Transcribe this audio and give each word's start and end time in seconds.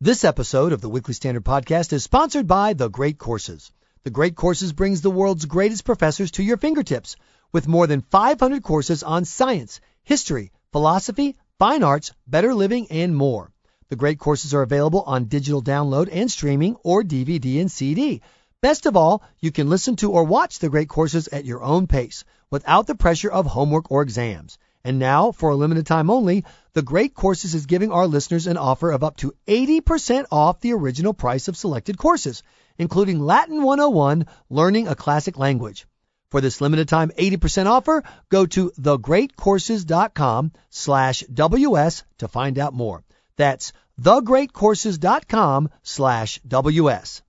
This 0.00 0.24
episode 0.24 0.72
of 0.72 0.80
the 0.80 0.88
Weekly 0.88 1.14
Standard 1.14 1.44
Podcast 1.44 1.92
is 1.92 2.02
sponsored 2.02 2.48
by 2.48 2.72
The 2.72 2.88
Great 2.88 3.16
Courses. 3.16 3.70
The 4.02 4.10
Great 4.10 4.34
Courses 4.34 4.72
brings 4.72 5.00
the 5.00 5.10
world's 5.10 5.44
greatest 5.44 5.84
professors 5.84 6.32
to 6.32 6.42
your 6.42 6.56
fingertips 6.56 7.14
with 7.52 7.68
more 7.68 7.86
than 7.86 8.00
500 8.00 8.60
courses 8.64 9.04
on 9.04 9.24
science, 9.24 9.80
history, 10.02 10.50
philosophy, 10.72 11.36
fine 11.60 11.84
arts, 11.84 12.10
better 12.26 12.54
living, 12.54 12.88
and 12.90 13.14
more. 13.14 13.52
The 13.88 13.94
Great 13.94 14.18
Courses 14.18 14.52
are 14.52 14.62
available 14.62 15.04
on 15.06 15.26
digital 15.26 15.62
download 15.62 16.08
and 16.10 16.28
streaming 16.28 16.74
or 16.82 17.04
DVD 17.04 17.60
and 17.60 17.70
CD. 17.70 18.20
Best 18.60 18.86
of 18.86 18.96
all, 18.96 19.22
you 19.38 19.52
can 19.52 19.70
listen 19.70 19.94
to 19.96 20.10
or 20.10 20.24
watch 20.24 20.58
the 20.58 20.70
Great 20.70 20.88
Courses 20.88 21.28
at 21.28 21.44
your 21.44 21.62
own 21.62 21.86
pace 21.86 22.24
without 22.50 22.88
the 22.88 22.96
pressure 22.96 23.30
of 23.30 23.46
homework 23.46 23.92
or 23.92 24.02
exams. 24.02 24.58
And 24.84 24.98
now, 24.98 25.32
for 25.32 25.48
a 25.48 25.56
limited 25.56 25.86
time 25.86 26.10
only, 26.10 26.44
The 26.74 26.82
Great 26.82 27.14
Courses 27.14 27.54
is 27.54 27.64
giving 27.64 27.90
our 27.90 28.06
listeners 28.06 28.46
an 28.46 28.58
offer 28.58 28.90
of 28.90 29.02
up 29.02 29.16
to 29.18 29.32
80% 29.46 30.26
off 30.30 30.60
the 30.60 30.74
original 30.74 31.14
price 31.14 31.48
of 31.48 31.56
selected 31.56 31.96
courses, 31.96 32.42
including 32.76 33.18
Latin 33.18 33.62
101, 33.62 34.26
Learning 34.50 34.86
a 34.86 34.94
Classic 34.94 35.38
Language. 35.38 35.86
For 36.30 36.42
this 36.42 36.60
limited 36.60 36.88
time 36.88 37.12
80% 37.16 37.66
offer, 37.66 38.02
go 38.28 38.44
to 38.44 38.72
thegreatcourses.com 38.78 40.52
slash 40.68 41.24
WS 41.32 42.04
to 42.18 42.28
find 42.28 42.58
out 42.58 42.74
more. 42.74 43.04
That's 43.36 43.72
thegreatcourses.com 44.00 45.70
slash 45.82 46.40
WS. 46.46 47.22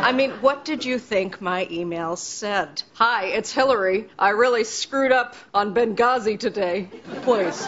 I 0.00 0.12
mean, 0.12 0.30
what 0.40 0.64
did 0.64 0.84
you 0.84 0.98
think 0.98 1.40
my 1.40 1.66
email 1.70 2.14
said? 2.14 2.82
Hi, 2.94 3.26
it's 3.26 3.52
Hillary. 3.52 4.08
I 4.18 4.30
really 4.30 4.62
screwed 4.64 5.10
up 5.12 5.34
on 5.52 5.74
Benghazi 5.74 6.38
today. 6.38 6.88
Please. 7.22 7.66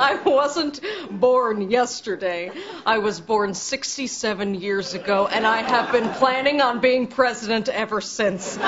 I 0.00 0.20
wasn't 0.24 0.80
born 1.10 1.70
yesterday. 1.70 2.52
I 2.84 2.98
was 2.98 3.20
born 3.20 3.54
67 3.54 4.54
years 4.54 4.94
ago, 4.94 5.26
and 5.26 5.46
I 5.46 5.62
have 5.62 5.90
been 5.90 6.10
planning 6.10 6.60
on 6.60 6.80
being 6.80 7.06
president 7.06 7.68
ever 7.68 8.00
since. 8.00 8.58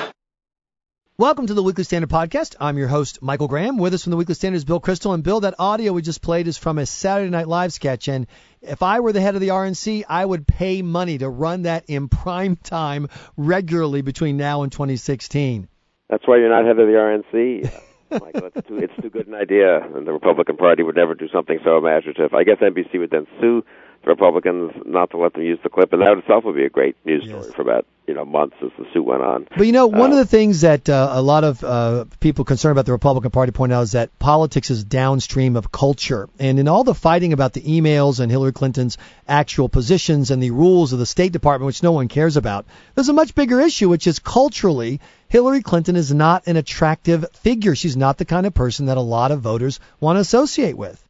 Welcome 1.20 1.48
to 1.48 1.52
the 1.52 1.62
Weekly 1.62 1.84
Standard 1.84 2.08
Podcast. 2.08 2.56
I'm 2.58 2.78
your 2.78 2.88
host, 2.88 3.20
Michael 3.20 3.46
Graham. 3.46 3.76
With 3.76 3.92
us 3.92 4.04
from 4.04 4.10
the 4.10 4.16
Weekly 4.16 4.34
Standard 4.34 4.56
is 4.56 4.64
Bill 4.64 4.80
Kristol. 4.80 5.12
And 5.12 5.22
Bill, 5.22 5.40
that 5.40 5.54
audio 5.58 5.92
we 5.92 6.00
just 6.00 6.22
played 6.22 6.48
is 6.48 6.56
from 6.56 6.78
a 6.78 6.86
Saturday 6.86 7.28
Night 7.28 7.46
Live 7.46 7.74
sketch. 7.74 8.08
And 8.08 8.26
if 8.62 8.82
I 8.82 9.00
were 9.00 9.12
the 9.12 9.20
head 9.20 9.34
of 9.34 9.42
the 9.42 9.48
RNC, 9.48 10.04
I 10.08 10.24
would 10.24 10.46
pay 10.46 10.80
money 10.80 11.18
to 11.18 11.28
run 11.28 11.64
that 11.64 11.84
in 11.88 12.08
prime 12.08 12.56
time 12.56 13.08
regularly 13.36 14.00
between 14.00 14.38
now 14.38 14.62
and 14.62 14.72
2016. 14.72 15.68
That's 16.08 16.26
why 16.26 16.38
you're 16.38 16.48
not 16.48 16.64
head 16.64 16.78
of 16.78 16.86
the 16.86 16.94
RNC. 16.94 17.70
Uh, 18.12 18.18
Michael, 18.18 18.50
it's 18.54 18.66
too, 18.66 18.78
it's 18.78 19.02
too 19.02 19.10
good 19.10 19.26
an 19.26 19.34
idea. 19.34 19.76
And 19.94 20.06
the 20.06 20.12
Republican 20.14 20.56
Party 20.56 20.82
would 20.82 20.96
never 20.96 21.14
do 21.14 21.28
something 21.28 21.58
so 21.62 21.76
imaginative. 21.76 22.32
I 22.32 22.44
guess 22.44 22.56
NBC 22.62 22.98
would 22.98 23.10
then 23.10 23.26
sue 23.42 23.62
the 24.02 24.10
Republicans 24.10 24.72
not 24.86 25.10
to 25.10 25.18
let 25.18 25.34
them 25.34 25.42
use 25.42 25.58
the 25.62 25.68
clip, 25.68 25.92
and 25.92 26.00
that 26.02 26.16
itself 26.18 26.44
would 26.44 26.56
be 26.56 26.64
a 26.64 26.70
great 26.70 26.96
news 27.04 27.24
story 27.24 27.52
for 27.52 27.62
about 27.62 27.86
you 28.06 28.14
know 28.14 28.24
months 28.24 28.56
as 28.64 28.70
the 28.78 28.86
suit 28.92 29.04
went 29.04 29.22
on. 29.22 29.46
But 29.56 29.66
you 29.66 29.72
know, 29.72 29.86
one 29.86 30.10
Uh, 30.10 30.14
of 30.14 30.18
the 30.18 30.26
things 30.26 30.62
that 30.62 30.88
uh, 30.88 31.10
a 31.12 31.22
lot 31.22 31.44
of 31.44 31.62
uh, 31.62 32.06
people 32.18 32.44
concerned 32.44 32.72
about 32.72 32.86
the 32.86 32.92
Republican 32.92 33.30
Party 33.30 33.52
point 33.52 33.72
out 33.72 33.82
is 33.82 33.92
that 33.92 34.18
politics 34.18 34.70
is 34.70 34.84
downstream 34.84 35.54
of 35.54 35.70
culture. 35.70 36.28
And 36.38 36.58
in 36.58 36.66
all 36.66 36.82
the 36.82 36.94
fighting 36.94 37.32
about 37.34 37.52
the 37.52 37.60
emails 37.60 38.20
and 38.20 38.32
Hillary 38.32 38.52
Clinton's 38.52 38.96
actual 39.28 39.68
positions 39.68 40.30
and 40.30 40.42
the 40.42 40.50
rules 40.50 40.92
of 40.92 40.98
the 40.98 41.06
State 41.06 41.32
Department, 41.32 41.66
which 41.66 41.82
no 41.82 41.92
one 41.92 42.08
cares 42.08 42.36
about, 42.38 42.64
there's 42.94 43.10
a 43.10 43.12
much 43.12 43.34
bigger 43.34 43.60
issue, 43.60 43.88
which 43.88 44.06
is 44.06 44.18
culturally, 44.18 45.00
Hillary 45.28 45.62
Clinton 45.62 45.94
is 45.94 46.12
not 46.12 46.46
an 46.46 46.56
attractive 46.56 47.26
figure. 47.34 47.74
She's 47.74 47.96
not 47.96 48.16
the 48.16 48.24
kind 48.24 48.46
of 48.46 48.54
person 48.54 48.86
that 48.86 48.96
a 48.96 49.02
lot 49.02 49.30
of 49.30 49.40
voters 49.40 49.78
want 50.00 50.16
to 50.16 50.20
associate 50.20 50.76
with. 50.76 51.06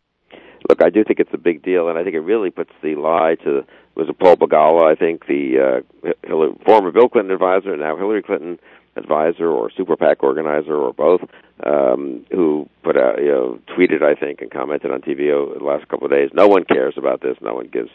Look, 0.70 0.84
I 0.84 0.90
do 0.90 1.02
think 1.02 1.18
it's 1.18 1.34
a 1.34 1.36
big 1.36 1.64
deal, 1.64 1.88
and 1.88 1.98
I 1.98 2.04
think 2.04 2.14
it 2.14 2.20
really 2.20 2.50
puts 2.50 2.70
the 2.80 2.94
lie 2.94 3.34
to 3.42 3.64
was 3.96 4.08
it 4.08 4.16
Paul 4.20 4.36
Begala, 4.36 4.86
I 4.86 4.94
think 4.94 5.26
the 5.26 5.82
uh, 5.82 6.12
Hillary, 6.22 6.52
former 6.64 6.92
Bill 6.92 7.08
Clinton 7.08 7.32
advisor, 7.32 7.76
now 7.76 7.96
Hillary 7.96 8.22
Clinton 8.22 8.56
advisor 8.94 9.48
or 9.48 9.72
super 9.76 9.96
PAC 9.96 10.22
organizer 10.22 10.76
or 10.76 10.92
both, 10.92 11.22
um, 11.66 12.24
who 12.30 12.68
put 12.84 12.96
out, 12.96 13.18
you 13.18 13.32
know, 13.32 13.58
tweeted, 13.76 14.04
I 14.04 14.14
think, 14.14 14.42
and 14.42 14.50
commented 14.52 14.92
on 14.92 15.00
TV 15.00 15.32
over 15.32 15.58
the 15.58 15.64
last 15.64 15.88
couple 15.88 16.04
of 16.06 16.12
days. 16.12 16.30
No 16.34 16.46
one 16.46 16.62
cares 16.62 16.94
about 16.96 17.20
this. 17.20 17.36
No 17.40 17.54
one 17.56 17.66
gives 17.66 17.90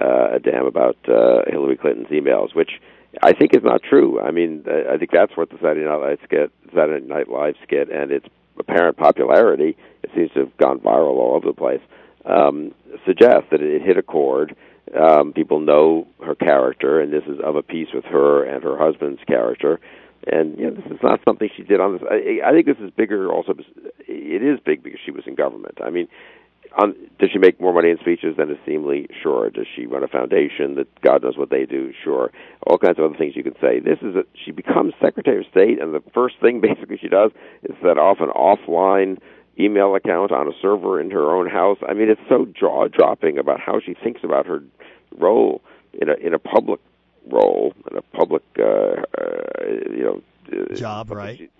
uh, 0.00 0.36
a 0.36 0.38
damn 0.38 0.64
about 0.64 0.96
uh, 1.06 1.42
Hillary 1.46 1.76
Clinton's 1.76 2.08
emails, 2.08 2.54
which 2.54 2.80
I 3.22 3.34
think 3.34 3.54
is 3.54 3.62
not 3.62 3.82
true. 3.82 4.18
I 4.18 4.30
mean, 4.30 4.64
I 4.66 4.94
I 4.94 4.96
think 4.96 5.10
that's 5.12 5.36
what 5.36 5.50
the 5.50 5.56
Saturday 5.56 5.84
Night 5.84 6.00
Live 6.00 6.18
skit, 6.24 6.50
Saturday 6.74 7.06
Night 7.06 7.28
Live 7.28 7.56
skit, 7.64 7.90
and 7.90 8.10
its 8.10 8.26
apparent 8.58 8.96
popularity, 8.96 9.76
it 10.02 10.10
seems 10.14 10.30
to 10.32 10.40
have 10.40 10.56
gone 10.56 10.78
viral 10.80 11.18
all 11.18 11.34
over 11.36 11.48
the 11.48 11.52
place, 11.52 11.80
um, 12.24 12.72
suggests 13.06 13.46
that 13.50 13.60
it 13.60 13.82
hit 13.82 13.96
a 13.96 14.02
chord. 14.02 14.56
Um, 14.98 15.32
people 15.32 15.60
know 15.60 16.06
her 16.24 16.34
character, 16.34 17.00
and 17.00 17.12
this 17.12 17.24
is 17.24 17.38
of 17.42 17.56
a 17.56 17.62
piece 17.62 17.88
with 17.94 18.04
her 18.04 18.44
and 18.44 18.62
her 18.62 18.76
husband's 18.76 19.22
character. 19.26 19.80
And 20.26 20.58
you 20.58 20.70
know, 20.70 20.74
this 20.74 20.86
is 20.86 20.98
not 21.02 21.20
something 21.24 21.48
she 21.54 21.62
did 21.62 21.80
on 21.80 21.94
this. 21.94 22.02
I, 22.08 22.40
I 22.46 22.52
think 22.52 22.66
this 22.66 22.78
is 22.82 22.90
bigger. 22.90 23.30
Also, 23.30 23.54
it 24.08 24.42
is 24.42 24.58
big 24.64 24.82
because 24.82 25.00
she 25.04 25.10
was 25.10 25.24
in 25.26 25.34
government. 25.34 25.78
I 25.84 25.90
mean, 25.90 26.08
on, 26.76 26.94
does 27.18 27.30
she 27.32 27.38
make 27.38 27.60
more 27.60 27.72
money 27.72 27.90
in 27.90 27.98
speeches 27.98 28.36
than 28.36 28.50
a 28.50 28.54
seemly? 28.66 29.08
Sure. 29.22 29.50
Does 29.50 29.66
she 29.74 29.86
run 29.86 30.02
a 30.02 30.08
foundation 30.08 30.74
that 30.76 30.88
God 31.02 31.22
knows 31.22 31.36
what 31.36 31.50
they 31.50 31.66
do? 31.66 31.92
Sure. 32.02 32.30
All 32.66 32.78
kinds 32.78 32.98
of 32.98 33.04
other 33.04 33.16
things 33.16 33.36
you 33.36 33.42
can 33.42 33.54
say. 33.60 33.80
This 33.80 33.98
is 34.02 34.16
a, 34.16 34.24
she 34.44 34.50
becomes 34.50 34.94
Secretary 35.00 35.40
of 35.40 35.50
State, 35.50 35.80
and 35.80 35.94
the 35.94 36.02
first 36.12 36.36
thing 36.40 36.60
basically 36.62 36.98
she 36.98 37.08
does 37.08 37.30
is 37.62 37.76
set 37.82 37.98
off 37.98 38.18
an 38.20 38.30
offline 38.30 39.18
email 39.58 39.94
account 39.94 40.32
on 40.32 40.48
a 40.48 40.52
server 40.60 41.00
in 41.00 41.10
her 41.10 41.34
own 41.34 41.48
house. 41.48 41.78
I 41.88 41.94
mean, 41.94 42.08
it's 42.08 42.20
so 42.28 42.46
jaw 42.46 42.88
dropping 42.88 43.38
about 43.38 43.60
how 43.60 43.80
she 43.84 43.94
thinks 43.94 44.22
about 44.24 44.46
her 44.46 44.62
role 45.18 45.62
in 45.92 46.08
a 46.08 46.14
in 46.14 46.34
a 46.34 46.38
public 46.38 46.80
role 47.30 47.72
in 47.90 47.96
a 47.96 48.02
public 48.16 48.42
uh, 48.58 48.64
uh 48.64 49.66
you 49.90 50.02
know 50.02 50.22
uh, 50.52 50.74
Job, 50.74 51.10
right? 51.10 51.50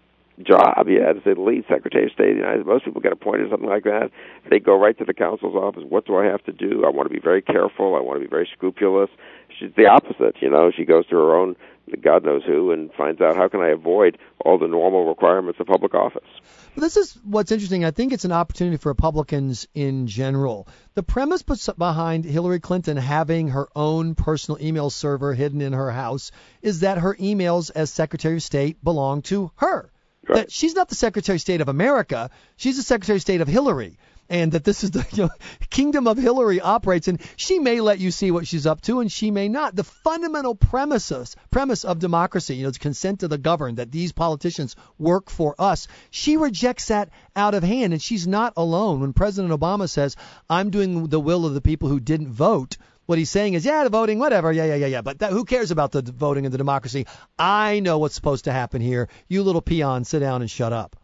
job, 0.42 0.88
yeah, 0.88 1.12
to 1.12 1.20
say 1.24 1.34
the 1.34 1.40
least, 1.40 1.68
Secretary 1.68 2.06
of 2.06 2.12
State 2.12 2.30
of 2.30 2.34
the 2.34 2.40
United 2.40 2.58
States. 2.58 2.66
Most 2.66 2.84
people 2.84 3.00
get 3.00 3.12
appointed 3.12 3.50
something 3.50 3.68
like 3.68 3.84
that. 3.84 4.10
They 4.50 4.58
go 4.58 4.78
right 4.78 4.96
to 4.98 5.04
the 5.04 5.14
counsel's 5.14 5.54
office. 5.54 5.84
What 5.88 6.06
do 6.06 6.16
I 6.16 6.24
have 6.24 6.42
to 6.44 6.52
do? 6.52 6.84
I 6.84 6.90
want 6.90 7.08
to 7.08 7.14
be 7.14 7.20
very 7.20 7.42
careful. 7.42 7.94
I 7.94 8.00
want 8.00 8.20
to 8.20 8.24
be 8.24 8.30
very 8.30 8.48
scrupulous. 8.52 9.10
She's 9.58 9.70
the 9.76 9.86
opposite, 9.86 10.36
you 10.40 10.50
know. 10.50 10.72
She 10.74 10.84
goes 10.84 11.06
to 11.06 11.16
her 11.16 11.36
own 11.36 11.54
God 12.02 12.24
knows 12.24 12.42
who 12.44 12.72
and 12.72 12.92
finds 12.92 13.20
out 13.20 13.36
how 13.36 13.48
can 13.48 13.60
I 13.60 13.68
avoid 13.68 14.18
all 14.44 14.58
the 14.58 14.68
normal 14.68 15.06
requirements 15.06 15.60
of 15.60 15.66
public 15.66 15.94
office. 15.94 16.28
But 16.74 16.80
this 16.80 16.96
is 16.96 17.18
what's 17.24 17.52
interesting. 17.52 17.84
I 17.84 17.90
think 17.90 18.12
it's 18.12 18.24
an 18.24 18.32
opportunity 18.32 18.76
for 18.76 18.88
Republicans 18.90 19.68
in 19.74 20.06
general. 20.06 20.68
The 20.94 21.02
premise 21.02 21.42
behind 21.42 22.24
Hillary 22.24 22.60
Clinton 22.60 22.96
having 22.96 23.48
her 23.48 23.68
own 23.76 24.14
personal 24.14 24.60
email 24.60 24.90
server 24.90 25.34
hidden 25.34 25.60
in 25.60 25.72
her 25.72 25.90
house 25.90 26.30
is 26.62 26.80
that 26.80 26.98
her 26.98 27.14
emails 27.14 27.70
as 27.74 27.90
Secretary 27.90 28.36
of 28.36 28.42
State 28.42 28.82
belong 28.82 29.22
to 29.22 29.50
her. 29.56 29.90
Right. 30.26 30.36
That 30.36 30.52
she's 30.52 30.74
not 30.74 30.88
the 30.88 30.94
Secretary 30.94 31.36
of 31.36 31.42
State 31.42 31.60
of 31.60 31.68
America. 31.68 32.30
She's 32.56 32.76
the 32.76 32.82
Secretary 32.82 33.16
of 33.16 33.22
State 33.22 33.40
of 33.40 33.48
Hillary. 33.48 33.98
And 34.28 34.52
that 34.52 34.64
this 34.64 34.84
is 34.84 34.90
the 34.90 35.06
you 35.12 35.24
know, 35.24 35.30
kingdom 35.70 36.06
of 36.06 36.16
Hillary 36.16 36.60
operates, 36.60 37.08
and 37.08 37.20
she 37.36 37.58
may 37.58 37.80
let 37.80 37.98
you 37.98 38.10
see 38.10 38.30
what 38.30 38.46
she's 38.46 38.66
up 38.66 38.80
to, 38.82 39.00
and 39.00 39.10
she 39.10 39.30
may 39.30 39.48
not. 39.48 39.76
The 39.76 39.84
fundamental 39.84 40.54
premises 40.54 41.36
premise 41.50 41.84
of 41.84 41.98
democracy, 41.98 42.56
you 42.56 42.62
know, 42.62 42.68
it's 42.68 42.78
consent 42.78 43.20
to 43.20 43.28
the 43.28 43.38
governed, 43.38 43.78
that 43.78 43.92
these 43.92 44.12
politicians 44.12 44.76
work 44.98 45.30
for 45.30 45.54
us. 45.58 45.88
She 46.10 46.36
rejects 46.36 46.88
that 46.88 47.10
out 47.36 47.54
of 47.54 47.62
hand, 47.62 47.92
and 47.92 48.02
she's 48.02 48.26
not 48.26 48.54
alone. 48.56 49.00
When 49.00 49.12
President 49.12 49.52
Obama 49.52 49.88
says, 49.88 50.16
"I'm 50.48 50.70
doing 50.70 51.08
the 51.08 51.20
will 51.20 51.46
of 51.46 51.54
the 51.54 51.60
people 51.60 51.88
who 51.88 52.00
didn't 52.00 52.32
vote," 52.32 52.76
what 53.06 53.18
he's 53.18 53.30
saying 53.30 53.54
is, 53.54 53.64
yeah, 53.64 53.84
the 53.84 53.90
voting, 53.90 54.18
whatever, 54.18 54.50
yeah, 54.52 54.64
yeah, 54.64 54.76
yeah, 54.76 54.86
yeah. 54.86 55.02
But 55.02 55.18
that, 55.18 55.32
who 55.32 55.44
cares 55.44 55.70
about 55.70 55.92
the 55.92 56.02
voting 56.02 56.46
and 56.46 56.54
the 56.54 56.58
democracy? 56.58 57.06
I 57.38 57.80
know 57.80 57.98
what's 57.98 58.14
supposed 58.14 58.44
to 58.44 58.52
happen 58.52 58.80
here. 58.80 59.08
You 59.28 59.42
little 59.42 59.62
peon, 59.62 60.04
sit 60.04 60.20
down 60.20 60.40
and 60.40 60.50
shut 60.50 60.72
up. 60.72 60.96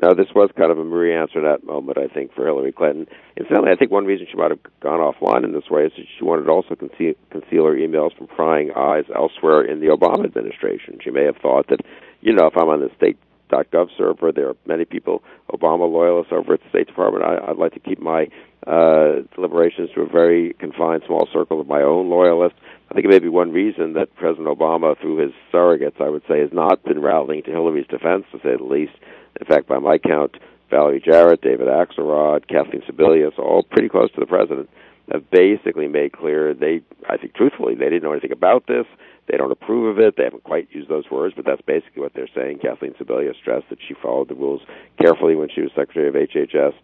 Now, 0.00 0.14
this 0.14 0.28
was 0.32 0.48
kind 0.56 0.70
of 0.70 0.78
a 0.78 0.84
Marie 0.84 1.12
Antoinette 1.12 1.64
moment, 1.64 1.98
I 1.98 2.06
think, 2.06 2.32
for 2.32 2.46
Hillary 2.46 2.70
Clinton. 2.70 3.06
Incidentally, 3.36 3.72
I 3.72 3.76
think 3.76 3.90
one 3.90 4.04
reason 4.04 4.28
she 4.30 4.36
might 4.36 4.52
have 4.52 4.62
gone 4.80 5.00
offline 5.00 5.42
in 5.42 5.52
this 5.52 5.68
way 5.68 5.86
is 5.86 5.92
that 5.96 6.06
she 6.16 6.24
wanted 6.24 6.44
to 6.44 6.50
also 6.50 6.76
conceal, 6.76 7.14
conceal 7.30 7.64
her 7.66 7.74
emails 7.74 8.16
from 8.16 8.28
prying 8.28 8.70
eyes 8.76 9.04
elsewhere 9.14 9.64
in 9.64 9.80
the 9.80 9.86
Obama 9.86 10.24
administration. 10.24 10.98
She 11.02 11.10
may 11.10 11.24
have 11.24 11.36
thought 11.38 11.66
that, 11.68 11.80
you 12.20 12.32
know, 12.32 12.46
if 12.46 12.56
I'm 12.56 12.68
on 12.68 12.80
the 12.80 12.90
state.gov 12.96 13.88
server, 13.98 14.30
there 14.30 14.50
are 14.50 14.56
many 14.66 14.84
people, 14.84 15.24
Obama 15.52 15.90
loyalists 15.90 16.32
over 16.32 16.54
at 16.54 16.62
the 16.62 16.68
State 16.68 16.86
Department. 16.86 17.24
I, 17.24 17.50
I'd 17.50 17.56
like 17.56 17.74
to 17.74 17.80
keep 17.80 17.98
my 17.98 18.28
uh, 18.66 19.22
deliberations 19.34 19.90
to 19.94 20.02
a 20.02 20.08
very 20.08 20.54
confined, 20.58 21.02
small 21.06 21.28
circle 21.32 21.60
of 21.60 21.68
my 21.68 21.82
own 21.82 22.08
loyalists. 22.08 22.58
I 22.90 22.94
think 22.94 23.04
it 23.04 23.10
may 23.10 23.18
be 23.18 23.28
one 23.28 23.52
reason 23.52 23.92
that 23.94 24.14
President 24.16 24.48
Obama, 24.48 24.98
through 25.00 25.18
his 25.18 25.32
surrogates, 25.52 26.00
I 26.00 26.08
would 26.08 26.22
say, 26.28 26.40
has 26.40 26.52
not 26.52 26.82
been 26.82 27.00
rallying 27.00 27.42
to 27.44 27.50
Hillary's 27.50 27.86
defense, 27.86 28.24
to 28.32 28.38
say 28.38 28.56
the 28.56 28.64
least. 28.64 28.92
In 29.40 29.46
fact, 29.46 29.68
by 29.68 29.78
my 29.78 29.98
count, 29.98 30.36
Valerie 30.70 31.02
Jarrett, 31.04 31.40
David 31.40 31.68
Axelrod, 31.68 32.48
Kathleen 32.48 32.82
Sebelius, 32.82 33.38
all 33.38 33.62
pretty 33.62 33.88
close 33.88 34.10
to 34.12 34.20
the 34.20 34.26
president, 34.26 34.68
have 35.12 35.30
basically 35.30 35.88
made 35.88 36.12
clear 36.12 36.52
they, 36.52 36.82
I 37.08 37.16
think 37.16 37.34
truthfully, 37.34 37.74
they 37.74 37.86
didn't 37.86 38.02
know 38.02 38.12
anything 38.12 38.32
about 38.32 38.66
this. 38.66 38.84
They 39.28 39.36
don't 39.36 39.52
approve 39.52 39.96
of 39.96 40.02
it. 40.02 40.16
They 40.16 40.24
haven't 40.24 40.44
quite 40.44 40.68
used 40.72 40.88
those 40.88 41.10
words, 41.10 41.34
but 41.36 41.44
that's 41.44 41.62
basically 41.62 42.02
what 42.02 42.12
they're 42.14 42.28
saying. 42.34 42.58
Kathleen 42.60 42.94
Sebelius 42.94 43.36
stressed 43.36 43.68
that 43.70 43.78
she 43.86 43.94
followed 43.94 44.28
the 44.28 44.34
rules 44.34 44.62
carefully 45.00 45.34
when 45.34 45.48
she 45.54 45.60
was 45.60 45.70
Secretary 45.74 46.08
of 46.08 46.14
HHS. 46.14 46.74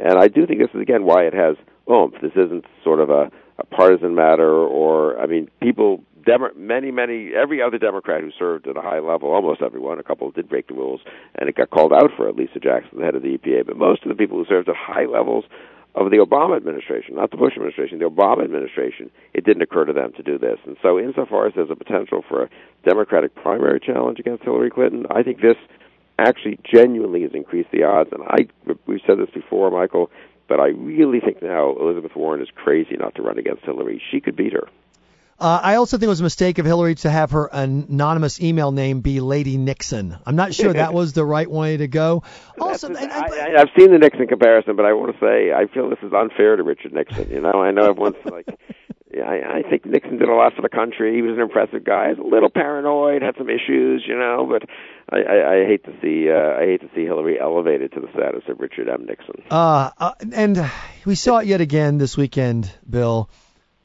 And 0.00 0.18
I 0.18 0.28
do 0.28 0.46
think 0.46 0.60
this 0.60 0.70
is 0.74 0.80
again 0.80 1.04
why 1.04 1.24
it 1.24 1.34
has 1.34 1.56
oomph. 1.90 2.14
This 2.20 2.32
isn't 2.32 2.64
sort 2.82 3.00
of 3.00 3.10
a, 3.10 3.30
a 3.58 3.66
partisan 3.66 4.14
matter, 4.14 4.50
or 4.50 5.18
I 5.20 5.26
mean, 5.26 5.48
people. 5.60 6.02
Demo- 6.24 6.50
many, 6.56 6.90
many, 6.90 7.30
every 7.40 7.62
other 7.62 7.78
Democrat 7.78 8.20
who 8.20 8.32
served 8.36 8.66
at 8.66 8.76
a 8.76 8.80
high 8.80 8.98
level, 8.98 9.30
almost 9.30 9.62
everyone, 9.62 10.00
a 10.00 10.02
couple 10.02 10.28
did 10.32 10.48
break 10.48 10.66
the 10.66 10.74
rules, 10.74 11.00
and 11.36 11.48
it 11.48 11.54
got 11.54 11.70
called 11.70 11.92
out 11.92 12.10
for 12.16 12.32
Lisa 12.32 12.58
Jackson, 12.58 12.98
the 12.98 13.04
head 13.04 13.14
of 13.14 13.22
the 13.22 13.38
EPA. 13.38 13.64
But 13.64 13.76
most 13.76 14.02
of 14.02 14.08
the 14.08 14.16
people 14.16 14.36
who 14.36 14.44
served 14.44 14.68
at 14.68 14.74
high 14.74 15.04
levels 15.04 15.44
of 15.96 16.10
the 16.10 16.18
Obama 16.18 16.56
administration, 16.56 17.14
not 17.14 17.30
the 17.30 17.38
Bush 17.38 17.54
administration, 17.54 17.98
the 17.98 18.10
Obama 18.10 18.44
administration, 18.44 19.10
it 19.32 19.44
didn't 19.44 19.62
occur 19.62 19.86
to 19.86 19.92
them 19.92 20.12
to 20.16 20.22
do 20.22 20.36
this. 20.36 20.58
And 20.66 20.76
so, 20.82 20.98
insofar 20.98 21.46
as 21.46 21.54
there's 21.54 21.70
a 21.70 21.76
potential 21.76 22.22
for 22.28 22.42
a 22.42 22.50
Democratic 22.84 23.34
primary 23.34 23.80
challenge 23.80 24.18
against 24.18 24.44
Hillary 24.44 24.70
Clinton, 24.70 25.06
I 25.10 25.22
think 25.22 25.40
this 25.40 25.56
actually 26.18 26.58
genuinely 26.64 27.22
has 27.22 27.32
increased 27.34 27.70
the 27.72 27.84
odds. 27.84 28.10
And 28.12 28.22
I, 28.22 28.46
we've 28.86 29.00
said 29.06 29.18
this 29.18 29.30
before, 29.30 29.70
Michael, 29.70 30.10
but 30.48 30.60
I 30.60 30.68
really 30.68 31.20
think 31.20 31.42
now 31.42 31.76
Elizabeth 31.76 32.14
Warren 32.14 32.40
is 32.40 32.48
crazy 32.54 32.96
not 32.96 33.14
to 33.16 33.22
run 33.22 33.38
against 33.38 33.64
Hillary. 33.64 34.02
She 34.10 34.20
could 34.20 34.36
beat 34.36 34.52
her. 34.52 34.68
Uh, 35.38 35.60
I 35.62 35.74
also 35.74 35.98
think 35.98 36.06
it 36.06 36.08
was 36.08 36.20
a 36.20 36.24
mistake 36.24 36.56
of 36.58 36.64
Hillary 36.64 36.94
to 36.96 37.10
have 37.10 37.32
her 37.32 37.50
anonymous 37.52 38.40
email 38.40 38.72
name 38.72 39.00
be 39.00 39.20
Lady 39.20 39.58
Nixon. 39.58 40.16
I'm 40.24 40.36
not 40.36 40.54
sure 40.54 40.72
that 40.72 40.94
was 40.94 41.12
the 41.12 41.26
right 41.26 41.50
way 41.50 41.76
to 41.76 41.86
go. 41.86 42.22
Also, 42.58 42.88
and, 42.88 42.96
I, 42.96 43.58
have 43.58 43.68
seen 43.78 43.92
the 43.92 43.98
Nixon 43.98 44.26
comparison, 44.28 44.76
but 44.76 44.86
I 44.86 44.94
want 44.94 45.12
to 45.12 45.20
say 45.20 45.52
I 45.52 45.66
feel 45.66 45.90
this 45.90 45.98
is 46.02 46.10
unfair 46.10 46.56
to 46.56 46.62
Richard 46.62 46.94
Nixon. 46.94 47.30
You 47.30 47.42
know, 47.42 47.52
I 47.52 47.70
know 47.70 47.90
everyone's 47.90 48.16
like, 48.24 48.46
I, 49.20 49.58
I 49.58 49.62
think 49.68 49.86
Nixon 49.86 50.18
did 50.18 50.28
a 50.28 50.34
lot 50.34 50.54
for 50.54 50.62
the 50.62 50.68
country. 50.68 51.14
He 51.14 51.22
was 51.22 51.36
an 51.36 51.42
impressive 51.42 51.84
guy. 51.84 52.10
He's 52.10 52.18
a 52.18 52.22
little 52.22 52.50
paranoid, 52.50 53.22
had 53.22 53.36
some 53.36 53.48
issues, 53.48 54.04
you 54.06 54.16
know, 54.18 54.46
but 54.48 54.68
I, 55.10 55.22
I, 55.22 55.52
I 55.54 55.66
hate 55.66 55.84
to 55.84 55.92
see 56.02 56.30
uh, 56.30 56.60
I 56.60 56.66
hate 56.66 56.80
to 56.82 56.90
see 56.94 57.04
Hillary 57.04 57.38
elevated 57.40 57.92
to 57.92 58.00
the 58.00 58.08
status 58.12 58.42
of 58.48 58.60
Richard 58.60 58.88
M. 58.88 59.06
Nixon. 59.06 59.42
Uh, 59.50 59.90
uh, 59.98 60.12
and 60.32 60.70
we 61.04 61.14
saw 61.14 61.38
it 61.38 61.46
yet 61.46 61.60
again 61.60 61.98
this 61.98 62.16
weekend, 62.16 62.70
Bill 62.88 63.30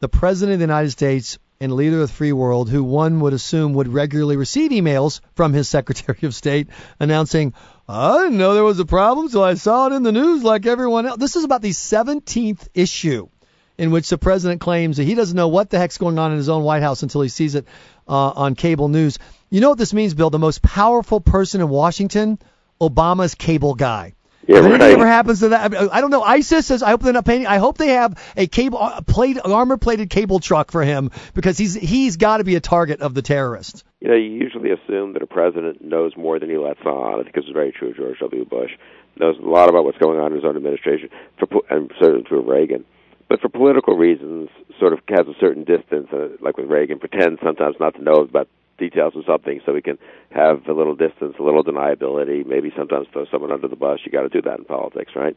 the 0.02 0.10
President 0.10 0.54
of 0.54 0.60
the 0.60 0.64
United 0.64 0.90
States 0.90 1.38
and 1.60 1.72
leader 1.72 2.02
of 2.02 2.10
the 2.10 2.14
free 2.14 2.34
world, 2.34 2.70
who 2.70 2.84
one 2.84 3.20
would 3.20 3.34
assume 3.34 3.74
would 3.74 3.88
regularly 3.88 4.36
receive 4.36 4.72
emails 4.72 5.22
from 5.36 5.54
his 5.54 5.70
Secretary 5.78 6.18
of 6.24 6.34
State 6.36 6.68
announcing, 7.00 7.54
I 7.88 8.24
didn't 8.24 8.38
know 8.38 8.56
there 8.56 8.64
was 8.64 8.80
a 8.80 8.86
problem, 8.86 9.30
so 9.30 9.44
I 9.44 9.54
saw 9.54 9.88
it 9.88 9.94
in 9.94 10.04
the 10.04 10.12
news 10.12 10.44
like 10.44 10.66
everyone 10.66 11.06
else. 11.06 11.20
This 11.20 11.36
is 11.36 11.44
about 11.44 11.62
the 11.62 11.70
17th 11.70 12.68
issue 12.74 13.30
in 13.78 13.92
which 13.92 14.10
the 14.10 14.18
president 14.18 14.62
claims 14.62 14.98
that 14.98 15.04
he 15.04 15.16
doesn't 15.16 15.36
know 15.36 15.48
what 15.48 15.70
the 15.70 15.78
heck's 15.78 15.98
going 15.98 16.20
on 16.20 16.32
in 16.32 16.38
his 16.38 16.50
own 16.50 16.64
White 16.64 16.84
House 16.84 17.04
until 17.04 17.22
he 17.22 17.30
sees 17.30 17.56
it 17.56 17.66
uh, 18.08 18.32
on 18.32 18.56
cable 18.56 18.88
news. 18.88 19.20
You 19.50 19.62
know 19.62 19.70
what 19.70 19.78
this 19.78 19.94
means, 19.94 20.14
Bill? 20.14 20.30
The 20.30 20.40
most 20.40 20.62
powerful 20.62 21.20
person 21.20 21.62
in 21.62 21.70
Washington, 21.70 22.40
Obama's 22.80 23.36
cable 23.36 23.76
guy. 23.76 24.14
Yeah, 24.48 24.60
right. 24.60 24.72
anything 24.72 24.94
ever 24.94 25.08
happens 25.08 25.40
to 25.42 25.50
that, 25.50 25.74
I 25.76 26.02
don't 26.02 26.10
know. 26.10 26.24
ISIS 26.24 26.66
says 26.66 26.82
I 26.82 26.90
hope 26.90 27.04
they're 27.04 27.14
not 27.14 27.26
paying. 27.26 27.46
I 27.46 27.58
hope 27.58 27.78
they 27.78 27.90
have 27.90 28.20
a 28.36 28.48
cable 28.48 28.80
uh, 28.80 29.02
plate 29.02 29.38
armor 29.44 29.78
plated 29.78 30.10
cable 30.10 30.40
truck 30.40 30.72
for 30.72 30.84
him 30.84 31.12
because 31.36 31.58
he's 31.58 31.76
he's 31.76 32.18
got 32.18 32.38
to 32.38 32.44
be 32.44 32.56
a 32.56 32.60
target 32.60 33.02
of 33.02 33.14
the 33.14 33.22
terrorists. 33.22 33.84
You 34.00 34.08
know, 34.08 34.16
you 34.16 34.32
usually 34.32 34.72
assume 34.72 35.14
that 35.14 35.22
a 35.22 35.28
president 35.28 35.84
knows 35.84 36.18
more 36.18 36.40
than 36.40 36.50
he 36.50 36.58
lets 36.58 36.82
on. 36.82 37.20
I 37.20 37.24
think 37.24 37.36
this 37.36 37.46
is 37.46 37.52
very 37.54 37.72
true 37.72 37.92
of 37.92 37.98
George 37.98 38.18
W. 38.20 38.46
Bush. 38.46 38.72
Knows 39.16 39.38
a 39.38 39.48
lot 39.48 39.70
about 39.70 39.86
what's 39.86 40.00
going 40.00 40.20
on 40.20 40.32
in 40.32 40.38
his 40.38 40.46
own 40.46 40.56
administration, 40.56 41.10
for, 41.38 41.62
and 41.70 41.92
certainly 42.00 42.24
true 42.24 42.40
of 42.40 42.48
Reagan. 42.48 42.84
But 43.32 43.40
for 43.40 43.48
political 43.48 43.96
reasons, 43.96 44.50
sort 44.78 44.92
of 44.92 45.00
has 45.08 45.26
a 45.26 45.40
certain 45.40 45.64
distance, 45.64 46.10
uh, 46.12 46.36
like 46.42 46.58
with 46.58 46.70
Reagan, 46.70 47.00
pretends 47.00 47.40
sometimes 47.42 47.78
not 47.80 47.96
to 47.96 48.04
know 48.04 48.16
about 48.16 48.50
details 48.78 49.14
of 49.16 49.24
something 49.26 49.62
so 49.66 49.72
we 49.72 49.82
can 49.82 49.98
have 50.32 50.68
a 50.68 50.74
little 50.74 50.96
distance, 50.96 51.36
a 51.40 51.42
little 51.42 51.64
deniability, 51.64 52.46
maybe 52.46 52.74
sometimes 52.76 53.08
throw 53.14 53.24
someone 53.32 53.54
under 53.54 53.70
the 53.70 53.78
bus. 53.78 54.00
You 54.04 54.12
got 54.12 54.24
to 54.24 54.28
do 54.28 54.42
that 54.42 54.60
in 54.60 54.66
politics, 54.66 55.14
right? 55.16 55.34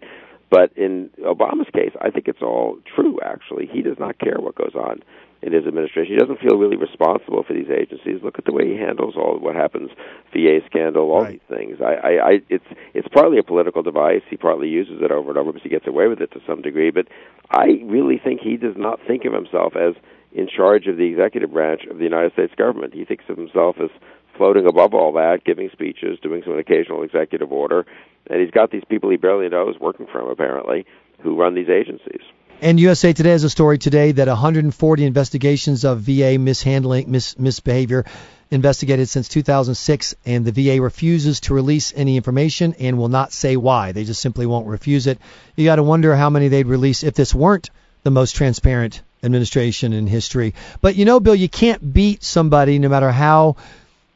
But 0.51 0.77
in 0.77 1.09
Obama's 1.21 1.71
case, 1.73 1.93
I 2.01 2.11
think 2.11 2.27
it's 2.27 2.43
all 2.43 2.79
true, 2.97 3.21
actually. 3.25 3.71
He 3.73 3.81
does 3.81 4.01
not 4.01 4.19
care 4.19 4.39
what 4.41 4.57
goes 4.57 4.75
on 4.75 5.01
in 5.45 5.53
his 5.53 5.67
administration. 5.67 6.15
He 6.15 6.19
doesn't 6.19 6.41
feel 6.41 6.57
really 6.57 6.77
responsible 6.77 7.43
for 7.43 7.53
these 7.53 7.69
agencies. 7.69 8.23
Look 8.23 8.39
at 8.39 8.47
the 8.47 8.53
way 8.53 8.67
he 8.67 8.77
handles 8.77 9.15
all 9.15 9.39
what 9.39 9.55
happens, 9.55 9.91
VA 10.33 10.61
scandal, 10.65 11.11
all 11.11 11.23
right. 11.23 11.33
these 11.33 11.57
things. 11.57 11.79
I, 11.83 11.95
I, 11.95 12.29
I, 12.29 12.41
it's 12.49 12.65
it's 12.95 13.09
partly 13.09 13.39
a 13.39 13.43
political 13.43 13.83
device. 13.83 14.23
He 14.31 14.39
partly 14.39 14.69
uses 14.69 15.03
it 15.03 15.11
over 15.11 15.29
and 15.29 15.39
over 15.39 15.53
because 15.53 15.63
he 15.63 15.69
gets 15.69 15.87
away 15.87 16.09
with 16.09 16.21
it 16.23 16.33
to 16.33 16.41
some 16.47 16.63
degree. 16.63 16.91
But 16.91 17.09
I 17.51 17.83
really 17.85 18.19
think 18.19 18.41
he 18.41 18.57
does 18.57 18.75
not 18.77 19.01
think 19.07 19.27
of 19.27 19.35
himself 19.35 19.77
as 19.77 19.95
in 20.33 20.49
charge 20.49 20.87
of 20.87 20.97
the 20.97 21.05
executive 21.05 21.53
branch 21.53 21.83
of 21.91 21.99
the 21.99 22.05
United 22.05 22.33
States 22.33 22.55
government. 22.57 22.95
He 22.95 23.05
thinks 23.05 23.25
of 23.29 23.37
himself 23.37 23.77
as 23.79 23.91
floating 24.37 24.67
above 24.67 24.95
all 24.95 25.13
that, 25.13 25.45
giving 25.45 25.69
speeches, 25.71 26.19
doing 26.23 26.43
some 26.45 26.59
occasional 26.59 27.03
executive 27.03 27.53
order, 27.53 27.87
and 28.31 28.41
he's 28.41 28.51
got 28.51 28.73
these 28.73 28.83
people 28.89 29.11
he 29.11 29.17
barely 29.17 29.49
knows 29.49 29.77
working 29.79 30.07
for 30.11 30.21
him 30.23 30.29
apparently 30.29 30.87
who 31.23 31.37
run 31.37 31.55
these 31.55 31.69
agencies. 31.69 32.23
And 32.65 32.81
USA 32.81 33.13
Today 33.13 33.33
has 33.33 33.45
a 33.45 33.51
story 33.51 33.77
today 33.77 34.13
that 34.13 34.27
140 34.27 35.05
investigations 35.05 35.85
of 35.85 36.01
VA 36.01 36.39
mishandling, 36.39 37.11
mis- 37.11 37.39
misbehavior 37.39 38.07
investigated 38.51 39.07
since 39.11 39.29
2006, 39.29 40.15
and 40.25 40.47
the 40.47 40.51
VA 40.51 40.81
refuses 40.81 41.41
to 41.41 41.53
release 41.53 41.93
any 41.95 42.17
information 42.17 42.75
and 42.81 42.97
will 42.97 43.11
not 43.11 43.35
say 43.35 43.59
why. 43.59 43.93
They 43.93 44.05
just 44.05 44.23
simply 44.23 44.47
won't 44.47 44.67
refuse 44.67 45.07
it. 45.07 45.19
You 45.57 45.67
got 45.67 45.77
to 45.77 45.83
wonder 45.83 46.17
how 46.17 46.31
many 46.31 46.49
they'd 46.49 46.67
release 46.67 47.03
if 47.03 47.13
this 47.13 47.35
weren't 47.35 47.69
the 48.03 48.11
most 48.11 48.35
transparent 48.35 49.03
administration 49.23 49.93
in 49.93 50.07
history. 50.07 50.55
But 50.81 50.97
you 50.97 51.05
know, 51.05 51.21
Bill, 51.21 51.35
you 51.35 51.51
can't 51.51 51.93
beat 51.93 52.25
somebody 52.25 52.79
no 52.79 52.89
matter 52.89 53.11
how 53.11 53.57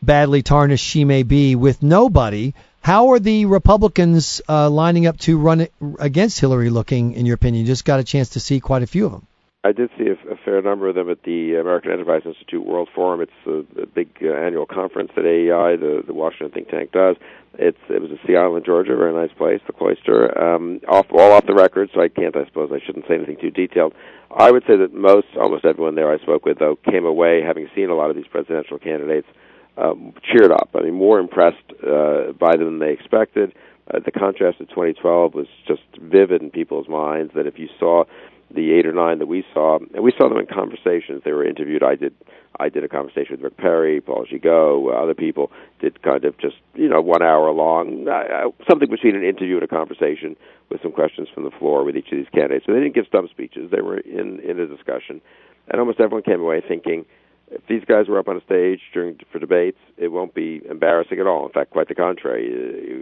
badly 0.00 0.41
tarnished 0.41 0.87
she 0.87 1.05
may 1.05 1.23
be 1.23 1.55
with 1.55 1.83
nobody. 1.83 2.55
How 2.80 3.10
are 3.12 3.19
the 3.19 3.46
Republicans 3.46 4.40
uh, 4.48 4.70
lining 4.70 5.06
up 5.06 5.19
to 5.19 5.38
run 5.38 5.69
against 5.98 6.40
Hillary 6.40 6.70
looking, 6.70 7.12
in 7.12 7.26
your 7.26 7.34
opinion? 7.34 7.60
You 7.60 7.66
just 7.66 7.84
got 7.84 8.00
a 8.00 8.04
chance 8.04 8.30
to 8.30 8.40
see 8.40 8.60
quite 8.60 8.82
a 8.82 8.86
few 8.86 9.06
of 9.06 9.12
them. 9.12 9.26
I 9.64 9.72
did 9.72 9.90
see 9.98 10.06
a, 10.06 10.32
a 10.32 10.36
fair 10.44 10.62
number 10.62 10.88
of 10.88 10.94
them 10.94 11.10
at 11.10 11.25
the 11.25 11.56
American 11.56 11.90
Enterprise 11.90 12.22
Institute 12.25 12.64
World 12.64 12.88
Forum. 12.94 13.20
It's 13.20 13.32
a, 13.44 13.82
a 13.82 13.86
big 13.86 14.08
uh, 14.22 14.32
annual 14.32 14.66
conference 14.66 15.10
that 15.16 15.26
AEI, 15.26 15.76
the, 15.76 16.02
the 16.06 16.14
Washington 16.14 16.50
think 16.50 16.69
tank, 16.69 16.92
does. 16.92 17.16
It's 17.54 17.78
it 17.88 18.00
was 18.00 18.12
at 18.12 18.25
Sea 18.25 18.36
Island, 18.36 18.64
Georgia, 18.64 18.92
a 18.92 18.96
very 18.96 19.12
nice 19.12 19.36
place, 19.36 19.60
the 19.66 19.72
Cloister. 19.72 20.30
Um, 20.38 20.80
off 20.88 21.06
all 21.10 21.32
off 21.32 21.44
the 21.46 21.54
record, 21.54 21.90
so 21.92 22.00
I 22.00 22.08
can't. 22.08 22.36
I 22.36 22.44
suppose 22.44 22.70
I 22.72 22.78
shouldn't 22.84 23.06
say 23.08 23.16
anything 23.16 23.36
too 23.40 23.50
detailed. 23.50 23.94
I 24.30 24.52
would 24.52 24.62
say 24.66 24.76
that 24.76 24.94
most, 24.94 25.26
almost 25.38 25.64
everyone 25.64 25.96
there 25.96 26.12
I 26.12 26.19
spoke 26.19 26.44
with, 26.44 26.58
though, 26.58 26.76
came 26.88 27.04
away 27.04 27.42
having 27.42 27.69
seen 27.75 27.90
a 27.90 27.94
lot 27.94 28.10
of 28.10 28.16
these 28.16 28.28
presidential 28.30 28.78
candidates, 28.78 29.26
um, 29.78 30.14
cheered 30.22 30.50
up. 30.50 30.70
I 30.75 30.82
mean, 30.82 30.94
more 30.94 31.19
impressed 31.19 31.56
uh, 31.86 32.32
by 32.32 32.56
them 32.56 32.64
than 32.64 32.78
they 32.80 32.92
expected. 32.92 33.54
Uh, 33.92 34.00
the 34.04 34.10
contrast 34.10 34.60
of 34.60 34.69
2012 34.69 35.34
was 35.34 35.46
just 35.66 35.82
vivid 36.00 36.42
in 36.42 36.50
people's 36.50 36.88
minds. 36.88 37.32
That 37.34 37.46
if 37.46 37.58
you 37.58 37.69
saw 37.78 38.04
the 38.50 38.72
eight 38.72 38.86
or 38.86 38.92
nine 38.92 39.18
that 39.18 39.26
we 39.26 39.44
saw, 39.52 39.78
and 39.78 40.02
we 40.02 40.12
saw 40.16 40.28
them 40.28 40.38
in 40.38 40.47
conversations. 40.47 41.23
They 41.25 41.32
were 41.32 41.47
interviewed. 41.47 41.82
I 41.82 41.94
did. 41.94 42.14
I 42.61 42.70
did 42.70 42.82
a 42.82 42.88
conversation 42.88 43.32
with 43.32 43.42
Rick 43.42 43.56
Perry, 43.58 44.00
Paul 44.00 44.26
Gigot, 44.26 45.00
other 45.00 45.14
people 45.14 45.52
did 45.80 46.02
kind 46.02 46.25
of 46.25 46.37
just 46.38 46.56
you 46.75 46.88
know 46.88 47.00
one 47.00 47.23
hour 47.23 47.50
long, 47.52 48.08
uh, 48.08 48.49
something 48.68 48.88
between 48.88 49.14
an 49.14 49.23
interview 49.23 49.56
and 49.56 49.62
a 49.62 49.68
conversation 49.68 50.35
with 50.70 50.82
some 50.82 50.90
questions 50.90 51.28
from 51.32 51.44
the 51.44 51.50
floor 51.50 51.85
with 51.85 51.97
each 51.97 52.11
of 52.11 52.18
these 52.18 52.28
candidates. 52.32 52.64
So 52.66 52.73
they 52.73 52.80
didn't 52.80 52.94
give 52.94 53.06
stump 53.06 53.30
speeches; 53.30 53.70
they 53.70 53.82
were 53.82 53.99
in 53.99 54.40
in 54.40 54.58
a 54.58 54.66
discussion, 54.66 55.20
and 55.68 55.78
almost 55.78 56.00
everyone 56.00 56.23
came 56.23 56.40
away 56.40 56.62
thinking 56.66 57.04
if 57.50 57.67
these 57.67 57.85
guys 57.87 58.09
were 58.09 58.19
up 58.19 58.28
on 58.28 58.37
a 58.37 58.45
stage 58.45 58.81
during 58.93 59.19
for 59.33 59.38
debates, 59.38 59.78
it 59.97 60.09
won't 60.09 60.35
be 60.35 60.61
embarrassing 60.69 61.19
at 61.19 61.26
all. 61.26 61.47
In 61.47 61.52
fact, 61.52 61.71
quite 61.71 61.88
the 61.88 61.95
contrary. 61.95 62.47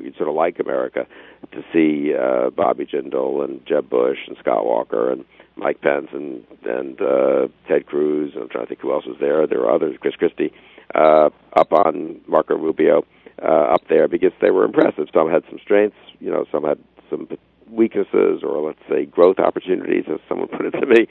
You'd 0.05 0.17
sort 0.17 0.29
of 0.29 0.35
like 0.35 0.59
America 0.61 1.07
to 1.53 1.65
see 1.73 2.15
uh, 2.15 2.51
Bobby 2.51 2.87
Jindal 2.87 3.45
and 3.45 3.65
Jeb 3.67 3.91
Bush 3.91 4.19
and 4.27 4.37
Scott 4.39 4.65
Walker 4.65 5.11
and 5.11 5.25
Mike 5.57 5.81
Pence 5.81 6.09
and 6.13 6.45
and 6.65 7.01
uh, 7.01 7.49
Ted 7.69 7.87
Cruz. 7.87 8.35
I'm 8.37 8.49
trying 8.49 8.65
to 8.65 8.69
think 8.69 8.81
who 8.81 8.93
else 8.93 9.07
was 9.07 9.17
there. 9.21 9.47
There 9.47 9.61
were 9.61 9.73
others, 9.73 9.97
Chris 10.01 10.15
Christie, 10.15 10.53
uh, 10.95 11.31
up 11.55 11.73
on 11.73 12.21
Marco 12.27 12.57
Rubio, 12.57 13.05
uh, 13.43 13.75
up 13.75 13.83
there 13.89 14.09
because 14.09 14.33
they 14.41 14.51
were 14.51 14.65
impressive. 14.65 15.09
Some 15.13 15.31
had 15.31 15.43
some 15.49 15.59
strengths, 15.63 15.97
you 16.21 16.31
know, 16.31 16.45
some 16.53 16.65
had 16.65 16.79
some 17.11 17.29
weaknesses, 17.71 18.43
or 18.43 18.67
let's 18.67 18.81
say 18.89 19.05
growth 19.05 19.39
opportunities, 19.39 20.05
as 20.09 20.21
someone 20.29 20.49
put 20.49 20.67
it 20.67 20.73
to 20.73 20.87
me. 20.87 21.09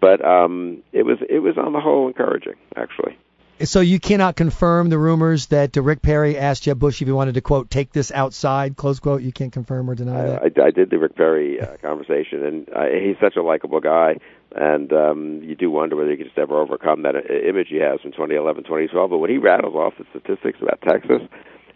But 0.00 0.24
um, 0.24 0.82
it 0.92 1.04
was 1.04 1.18
it 1.28 1.40
was 1.40 1.56
on 1.58 1.72
the 1.72 1.80
whole 1.80 2.06
encouraging, 2.06 2.54
actually. 2.76 3.18
So 3.64 3.80
you 3.80 3.98
cannot 3.98 4.36
confirm 4.36 4.88
the 4.88 4.98
rumors 4.98 5.46
that 5.46 5.74
Rick 5.74 6.00
Perry 6.00 6.38
asked 6.38 6.62
Jeb 6.62 6.78
Bush 6.78 7.02
if 7.02 7.08
he 7.08 7.12
wanted 7.12 7.34
to 7.34 7.40
quote 7.40 7.70
take 7.70 7.92
this 7.92 8.12
outside 8.12 8.76
close 8.76 9.00
quote. 9.00 9.22
You 9.22 9.32
can't 9.32 9.52
confirm 9.52 9.90
or 9.90 9.96
deny 9.96 10.26
that. 10.26 10.42
I, 10.42 10.66
I 10.66 10.70
did 10.70 10.90
the 10.90 10.98
Rick 10.98 11.16
Perry 11.16 11.60
uh, 11.60 11.76
conversation, 11.78 12.44
and 12.44 12.68
uh, 12.68 12.84
he's 12.84 13.16
such 13.20 13.34
a 13.34 13.42
likable 13.42 13.80
guy, 13.80 14.18
and 14.54 14.92
um, 14.92 15.40
you 15.42 15.56
do 15.56 15.72
wonder 15.72 15.96
whether 15.96 16.10
he 16.10 16.16
could 16.16 16.26
just 16.26 16.38
ever 16.38 16.60
overcome 16.60 17.02
that 17.02 17.16
image 17.16 17.66
he 17.68 17.78
has 17.78 18.00
from 18.00 18.12
2011, 18.12 18.62
2012. 18.62 19.10
But 19.10 19.18
when 19.18 19.30
he 19.30 19.38
rattles 19.38 19.74
off 19.74 19.94
the 19.98 20.04
statistics 20.10 20.58
about 20.62 20.80
Texas, 20.82 21.22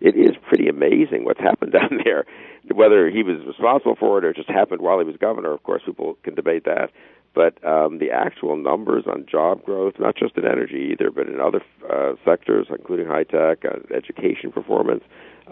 it 0.02 0.16
is 0.16 0.36
pretty 0.48 0.68
amazing 0.68 1.24
what's 1.24 1.40
happened 1.40 1.72
down 1.78 2.00
there. 2.04 2.26
Whether 2.72 3.10
he 3.10 3.22
was 3.22 3.44
responsible 3.46 3.96
for 3.96 4.18
it 4.18 4.24
or 4.24 4.30
it 4.30 4.36
just 4.36 4.50
happened 4.50 4.82
while 4.82 4.98
he 4.98 5.04
was 5.04 5.16
governor, 5.16 5.52
of 5.52 5.62
course, 5.62 5.82
people 5.86 6.16
can 6.22 6.34
debate 6.34 6.64
that. 6.64 6.90
But 7.34 7.64
um, 7.64 7.98
the 7.98 8.10
actual 8.10 8.56
numbers 8.56 9.04
on 9.06 9.24
job 9.30 9.64
growth, 9.64 9.94
not 9.98 10.16
just 10.16 10.36
in 10.36 10.44
energy 10.44 10.90
either, 10.92 11.10
but 11.10 11.28
in 11.28 11.40
other 11.40 11.62
uh, 11.90 12.12
sectors, 12.26 12.66
including 12.68 13.06
high 13.06 13.24
tech, 13.24 13.64
uh, 13.64 13.78
education 13.94 14.52
performance, 14.52 15.02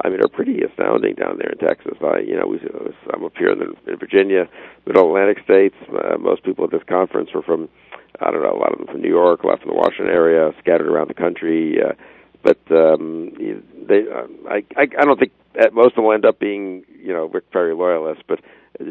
I 0.04 0.09
mean, 0.11 0.21
are 0.23 0.28
pretty 0.28 0.61
astounding 0.62 1.14
down 1.14 1.38
there 1.38 1.50
in 1.50 1.59
Texas. 1.59 1.97
I, 2.04 2.19
you 2.19 2.38
know, 2.38 2.47
we, 2.47 2.61
I'm 3.14 3.25
up 3.25 3.33
here 3.37 3.50
in, 3.50 3.59
the, 3.61 3.90
in 3.90 3.99
Virginia, 3.99 4.47
Middle 4.87 5.09
Atlantic 5.09 5.42
states. 5.42 5.75
Uh, 5.88 6.19
most 6.19 6.45
people 6.45 6.64
at 6.64 6.71
this 6.71 6.83
conference 6.87 7.30
are 7.35 7.42
from, 7.42 7.69
I 8.21 8.30
don't 8.30 8.42
know, 8.42 8.52
a 8.52 8.61
lot 8.61 8.73
of 8.73 8.78
them 8.78 8.87
from 8.87 9.00
New 9.00 9.09
York, 9.09 9.42
a 9.42 9.47
lot 9.47 9.61
from 9.61 9.71
the 9.71 9.76
Washington 9.76 10.09
area, 10.09 10.52
scattered 10.61 10.87
around 10.87 11.09
the 11.09 11.14
country. 11.14 11.78
Uh, 11.83 11.95
but 12.42 12.59
um, 12.70 13.32
they, 13.88 14.02
uh, 14.09 14.26
I, 14.49 14.64
I, 14.76 14.88
I 14.99 15.04
don't 15.04 15.18
think 15.18 15.32
most 15.73 15.92
of 15.92 15.94
them 15.97 16.04
will 16.04 16.12
end 16.12 16.25
up 16.25 16.38
being, 16.38 16.85
you 17.02 17.12
know, 17.12 17.26
Rick 17.26 17.50
Perry 17.50 17.75
loyalists. 17.75 18.23
But 18.26 18.40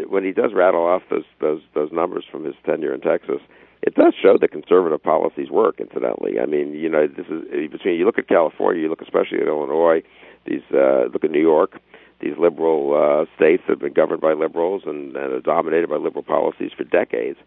when 0.08 0.24
he 0.24 0.32
does 0.32 0.52
rattle 0.54 0.86
off 0.86 1.04
those 1.10 1.24
those 1.40 1.62
those 1.74 1.92
numbers 1.92 2.26
from 2.30 2.44
his 2.44 2.56
tenure 2.66 2.94
in 2.94 3.02
Texas, 3.02 3.42
it 3.82 3.96
does 3.96 4.14
show 4.22 4.38
that 4.40 4.52
conservative 4.52 5.02
policies 5.02 5.50
work. 5.50 5.80
Incidentally, 5.80 6.40
I 6.40 6.46
mean, 6.46 6.74
you 6.74 6.90
know, 6.90 7.08
this 7.08 7.26
is 7.28 7.72
between 7.72 7.96
you 7.98 8.06
look 8.06 8.20
at 8.20 8.28
California, 8.28 8.82
you 8.82 8.90
look 8.90 9.02
especially 9.02 9.40
at 9.40 9.48
Illinois, 9.48 10.04
these 10.46 10.62
uh, 10.74 11.06
look 11.14 11.24
at 11.24 11.32
New 11.32 11.42
York, 11.42 11.80
these 12.20 12.38
liberal 12.38 12.94
uh, 12.94 13.26
states 13.36 13.64
that 13.68 13.74
have 13.74 13.80
been 13.80 13.94
governed 13.94 14.22
by 14.22 14.34
liberals 14.34 14.84
and, 14.86 15.16
and 15.16 15.34
are 15.34 15.42
dominated 15.42 15.90
by 15.90 15.96
liberal 15.96 16.24
policies 16.24 16.72
for 16.76 16.84
decades. 16.84 17.40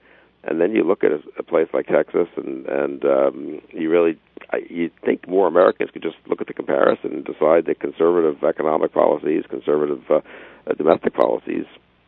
And 0.45 0.61
then 0.61 0.75
you 0.75 0.83
look 0.83 1.05
at 1.05 1.13
a, 1.13 1.21
a 1.39 1.43
place 1.43 1.69
like 1.73 1.87
Texas, 1.87 2.29
and 2.37 2.67
and 2.67 3.05
um, 3.05 3.61
you 3.71 3.91
really 3.91 4.19
you 4.69 4.91
think 5.05 5.29
more 5.29 5.47
Americans 5.47 5.91
could 5.93 6.03
just 6.03 6.17
look 6.27 6.41
at 6.41 6.49
the 6.49 6.55
comparison 6.55 7.13
and 7.13 7.25
decide 7.25 7.67
that 7.67 7.81
conservative 7.81 8.43
economic 8.43 8.93
policies, 8.93 9.45
conservative 9.49 10.03
uh, 10.11 10.21
uh, 10.67 10.75
domestic 10.75 11.15
policies 11.15 11.65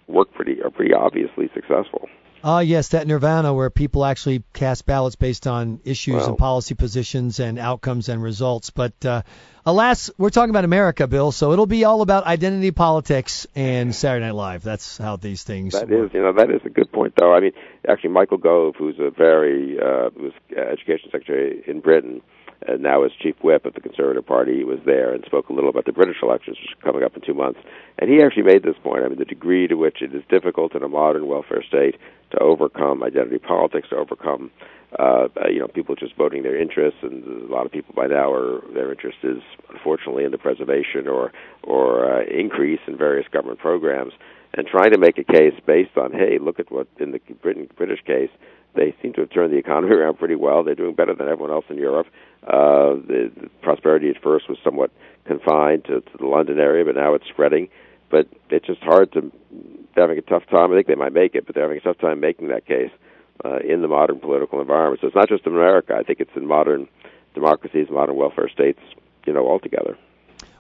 work 0.09 0.33
pretty 0.33 0.61
are 0.63 0.71
pretty 0.71 0.93
obviously 0.93 1.49
successful. 1.55 2.09
Ah, 2.47 2.57
uh, 2.57 2.61
yes, 2.61 2.89
that 2.89 3.07
nirvana 3.07 3.55
where 3.55 3.71
people 3.71 4.05
actually 4.05 4.45
cast 4.53 4.85
ballots 4.85 5.17
based 5.17 5.47
on 5.47 5.81
issues 5.83 6.27
and 6.27 6.37
policy 6.37 6.75
positions 6.75 7.41
and 7.41 7.59
outcomes 7.59 8.11
and 8.11 8.23
results. 8.23 8.69
But 8.69 8.93
uh, 9.07 9.23
alas, 9.65 10.11
we're 10.19 10.29
talking 10.29 10.51
about 10.51 10.67
America, 10.67 11.07
Bill, 11.07 11.33
so 11.33 11.53
it'll 11.53 11.65
be 11.65 11.85
all 11.85 12.03
about 12.03 12.25
identity 12.25 12.71
politics 12.71 13.47
and 13.55 13.95
Saturday 13.95 14.27
Night 14.27 14.35
Live. 14.35 14.63
That's 14.63 14.99
how 14.99 15.17
these 15.17 15.43
things. 15.43 15.73
That 15.73 15.89
work. 15.89 16.11
is, 16.11 16.15
you 16.15 16.21
know, 16.21 16.35
that 16.35 16.51
is 16.51 16.61
a 16.67 16.69
good 16.69 16.93
point, 16.93 17.15
though. 17.19 17.33
I 17.33 17.41
mean, 17.41 17.53
actually, 17.89 18.11
Michael 18.11 18.37
Gove, 18.37 18.75
who's 18.77 18.99
a 18.99 19.11
very 19.11 19.79
uh, 19.79 20.11
was 20.15 20.33
education 20.55 21.09
secretary 21.11 21.65
in 21.67 21.81
Britain 21.81 22.21
and 22.67 22.83
now 22.83 23.05
as 23.05 23.11
chief 23.21 23.37
whip 23.43 23.67
of 23.67 23.75
the 23.75 23.81
Conservative 23.81 24.27
Party, 24.27 24.65
was 24.65 24.79
there 24.87 25.13
and 25.13 25.25
spoke 25.25 25.49
a 25.49 25.53
little 25.53 25.71
about 25.71 25.85
the 25.85 25.93
British 25.93 26.17
elections, 26.23 26.57
which 26.61 26.79
are 26.79 26.93
coming 26.93 27.05
up 27.05 27.15
in 27.15 27.23
two 27.23 27.35
months. 27.35 27.61
And 27.99 28.11
he 28.11 28.23
actually 28.23 28.45
made 28.45 28.63
this 28.63 28.77
point. 28.83 29.05
I 29.05 29.09
mean, 29.09 29.19
the 29.19 29.25
degree 29.25 29.67
to 29.69 29.75
which 29.75 30.01
it 30.01 30.15
is 30.15 30.23
difficult 30.31 30.75
in 30.75 30.83
a 30.83 30.89
modern 30.89 31.27
welfare 31.27 31.63
state 31.67 31.97
to 32.31 32.39
overcome 32.39 33.03
identity 33.03 33.39
politics, 33.39 33.89
to 33.91 33.97
overcome, 33.97 34.51
uh, 34.99 35.29
you 35.51 35.61
know, 35.61 35.69
people 35.69 35.95
just 35.95 36.17
voting 36.17 36.43
their 36.43 36.61
interests, 36.61 37.01
and 37.03 37.25
a 37.49 37.53
lot 37.53 37.67
of 37.67 37.73
people 37.73 37.95
by 37.95 38.07
now 38.07 38.33
are 38.33 38.61
their 38.73 38.91
interest 38.91 39.19
is 39.23 39.43
unfortunately 39.73 40.25
in 40.25 40.31
the 40.31 40.39
preservation 40.39 41.09
or 41.09 41.33
or 41.63 42.11
uh, 42.11 42.25
increase 42.25 42.81
in 42.87 42.97
various 42.97 43.27
government 43.29 43.59
programs, 43.59 44.13
and 44.55 44.67
trying 44.67 44.93
to 44.93 44.99
make 44.99 45.19
a 45.19 45.25
case 45.25 45.55
based 45.67 45.97
on, 45.97 46.13
hey, 46.13 46.39
look 46.41 46.61
at 46.61 46.71
what 46.71 46.87
in 46.99 47.13
the 47.13 47.21
Britain 47.43 47.69
British 47.77 48.03
case 48.05 48.31
they 48.75 48.95
seem 49.01 49.13
to 49.15 49.21
have 49.21 49.31
turned 49.31 49.53
the 49.53 49.59
economy 49.59 49.95
around 49.97 50.19
pretty 50.19 50.35
well. 50.35 50.63
They're 50.63 50.75
doing 50.75 50.95
better 50.95 51.15
than 51.15 51.29
everyone 51.29 51.53
else 51.53 51.65
in 51.69 51.79
Europe. 51.79 52.07
Uh, 52.47 52.95
the, 53.07 53.31
the 53.41 53.49
prosperity 53.63 54.11
at 54.11 54.23
first 54.23 54.49
was 54.49 54.59
somewhat 54.63 54.91
confined 55.27 55.85
to, 55.87 56.01
to 56.01 56.19
the 56.19 56.27
London 56.27 56.59
area, 56.59 56.85
but 56.85 56.95
now 56.95 57.15
it's 57.15 57.27
spreading. 57.29 57.69
But 58.11 58.29
it's 58.51 58.67
just 58.67 58.83
hard 58.83 59.13
to. 59.13 59.33
They're 59.95 60.05
having 60.05 60.19
a 60.19 60.23
tough 60.23 60.47
time. 60.51 60.73
I 60.73 60.77
think 60.77 60.87
they 60.87 60.95
might 60.95 61.13
make 61.13 61.35
it, 61.35 61.47
but 61.47 61.55
they're 61.55 61.65
having 61.65 61.79
a 61.79 61.81
tough 61.81 61.99
time 61.99 62.21
making 62.21 62.49
that 62.49 62.67
case 62.67 62.91
uh, 63.45 63.59
in 63.59 63.83
the 63.83 63.89
modern 63.89 64.21
political 64.21 64.61
environment. 64.61 65.01
So 65.01 65.09
it's 65.09 65.17
not 65.17 65.29
just 65.29 65.47
in 65.47 65.53
America. 65.53 65.95
I 65.95 66.03
think 66.03 66.21
it's 66.21 66.35
in 66.37 66.47
modern 66.47 66.89
democracies, 67.35 67.89
modern 67.91 68.17
welfare 68.17 68.49
states, 68.49 68.81
you 69.27 69.33
know, 69.33 69.47
altogether. 69.47 69.97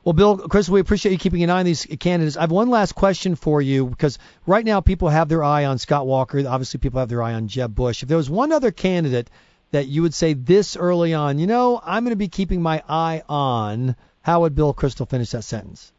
Well, 0.04 0.12
Bill, 0.12 0.36
Chris, 0.36 0.68
we 0.68 0.80
appreciate 0.80 1.12
you 1.12 1.18
keeping 1.18 1.42
an 1.42 1.50
eye 1.50 1.60
on 1.60 1.64
these 1.64 1.86
candidates. 1.98 2.36
I 2.36 2.42
have 2.42 2.50
one 2.50 2.68
last 2.68 2.94
question 2.94 3.36
for 3.36 3.62
you 3.62 3.86
because 3.86 4.18
right 4.46 4.64
now 4.64 4.82
people 4.82 5.08
have 5.08 5.30
their 5.30 5.42
eye 5.42 5.64
on 5.64 5.78
Scott 5.78 6.06
Walker. 6.06 6.46
Obviously, 6.46 6.78
people 6.78 7.00
have 7.00 7.08
their 7.08 7.22
eye 7.22 7.32
on 7.32 7.48
Jeb 7.48 7.74
Bush. 7.74 8.02
If 8.02 8.08
there 8.08 8.18
was 8.18 8.28
one 8.28 8.52
other 8.52 8.70
candidate 8.70 9.30
that 9.70 9.86
you 9.86 10.02
would 10.02 10.12
say 10.12 10.34
this 10.34 10.76
early 10.76 11.14
on, 11.14 11.38
you 11.38 11.46
know, 11.46 11.80
I'm 11.82 12.04
going 12.04 12.12
to 12.12 12.16
be 12.16 12.28
keeping 12.28 12.60
my 12.60 12.82
eye 12.86 13.22
on, 13.30 13.96
how 14.20 14.42
would 14.42 14.54
Bill 14.54 14.74
Kristol 14.74 15.08
finish 15.08 15.30
that 15.30 15.42
sentence? 15.42 15.90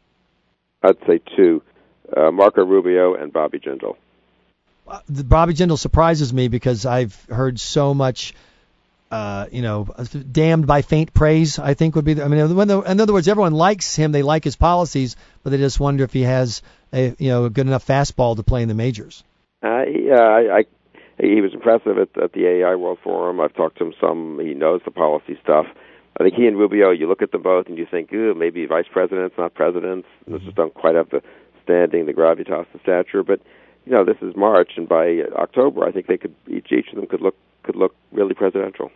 I'd 0.84 0.98
say 1.04 1.20
two 1.36 1.62
uh, 2.14 2.30
Marco 2.30 2.64
Rubio 2.64 3.14
and 3.14 3.32
Bobby 3.32 3.58
Jindal. 3.58 3.96
Uh, 4.86 5.00
Bobby 5.08 5.54
Jindal 5.54 5.78
surprises 5.78 6.32
me 6.32 6.48
because 6.48 6.86
I've 6.86 7.24
heard 7.26 7.58
so 7.58 7.94
much 7.94 8.34
uh, 9.10 9.46
you 9.52 9.62
know, 9.62 9.84
damned 10.32 10.66
by 10.66 10.82
faint 10.82 11.14
praise. 11.14 11.58
I 11.58 11.74
think 11.74 11.94
would 11.94 12.04
be. 12.04 12.14
The, 12.14 12.24
I 12.24 12.28
mean, 12.28 12.54
when 12.56 12.68
the, 12.68 12.80
in 12.80 13.00
other 13.00 13.12
words, 13.12 13.28
everyone 13.28 13.52
likes 13.52 13.94
him. 13.94 14.12
They 14.12 14.22
like 14.22 14.42
his 14.42 14.56
policies, 14.56 15.16
but 15.42 15.50
they 15.50 15.58
just 15.58 15.78
wonder 15.78 16.04
if 16.04 16.12
he 16.12 16.22
has 16.22 16.62
a 16.92 17.14
you 17.18 17.28
know 17.28 17.44
a 17.44 17.50
good 17.50 17.66
enough 17.66 17.86
fastball 17.86 18.36
to 18.36 18.42
play 18.42 18.62
in 18.62 18.68
the 18.68 18.74
majors. 18.74 19.22
Uh, 19.62 19.84
yeah, 19.84 20.20
I, 20.20 20.58
I 20.58 20.64
he 21.18 21.40
was 21.40 21.54
impressive 21.54 21.98
at, 21.98 22.20
at 22.20 22.32
the 22.32 22.46
AEI 22.46 22.74
World 22.74 22.98
Forum. 23.02 23.40
I've 23.40 23.54
talked 23.54 23.78
to 23.78 23.86
him 23.86 23.94
some. 24.00 24.40
He 24.40 24.54
knows 24.54 24.80
the 24.84 24.90
policy 24.90 25.38
stuff. 25.42 25.66
I 26.18 26.24
think 26.24 26.34
he 26.34 26.46
and 26.46 26.58
Rubio, 26.58 26.90
you 26.90 27.08
look 27.08 27.20
at 27.22 27.30
them 27.30 27.42
both 27.42 27.66
and 27.66 27.76
you 27.76 27.86
think, 27.90 28.10
ooh, 28.12 28.34
maybe 28.34 28.64
vice 28.64 28.86
presidents, 28.90 29.34
not 29.36 29.54
presidents. 29.54 30.08
Mm-hmm. 30.22 30.32
This 30.32 30.42
just 30.42 30.56
don't 30.56 30.72
quite 30.72 30.94
have 30.94 31.10
the 31.10 31.22
standing, 31.66 32.06
the 32.06 32.12
gravitas, 32.12 32.66
the 32.72 32.78
stature. 32.82 33.22
But 33.22 33.40
you 33.84 33.92
know, 33.92 34.04
this 34.04 34.16
is 34.22 34.34
March, 34.36 34.72
and 34.76 34.88
by 34.88 35.22
October, 35.34 35.84
I 35.84 35.92
think 35.92 36.06
they 36.06 36.16
could 36.16 36.34
each 36.48 36.72
each 36.72 36.88
of 36.90 36.96
them 36.96 37.06
could 37.06 37.20
look 37.20 37.36
could 37.62 37.76
look 37.76 37.94
really 38.12 38.34
presidential. 38.34 38.90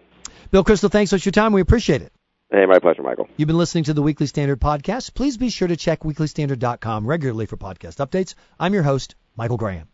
Bill 0.50 0.64
Kristol, 0.64 0.90
thanks 0.90 1.10
for 1.10 1.16
your 1.16 1.32
time. 1.32 1.52
We 1.52 1.60
appreciate 1.60 2.02
it. 2.02 2.12
Hey, 2.50 2.66
my 2.66 2.80
pleasure, 2.80 3.02
Michael. 3.02 3.28
You've 3.36 3.46
been 3.46 3.58
listening 3.58 3.84
to 3.84 3.94
the 3.94 4.02
Weekly 4.02 4.26
Standard 4.26 4.60
podcast. 4.60 5.14
Please 5.14 5.36
be 5.36 5.50
sure 5.50 5.68
to 5.68 5.76
check 5.76 6.00
weeklystandard.com 6.00 7.06
regularly 7.06 7.46
for 7.46 7.56
podcast 7.56 8.04
updates. 8.04 8.34
I'm 8.58 8.74
your 8.74 8.82
host, 8.82 9.14
Michael 9.36 9.56
Graham. 9.56 9.89